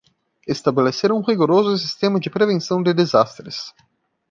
Estabelecer 0.47 1.11
um 1.11 1.21
rigoroso 1.21 1.77
sistema 1.77 2.19
de 2.19 2.27
prevenção 2.27 2.81
de 2.81 2.91
desastres 2.91 3.71